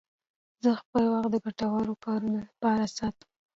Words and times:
زه 0.63 0.69
خپل 0.81 1.03
وخت 1.13 1.29
د 1.33 1.35
ګټورو 1.45 1.93
کارونو 2.05 2.39
لپاره 2.47 2.83
ساتم. 2.97 3.29